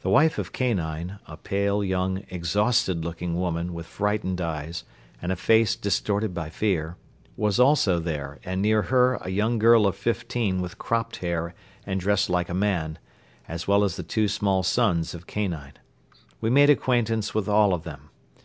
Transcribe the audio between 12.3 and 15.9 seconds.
a man, as well as the two small sons of Kanine.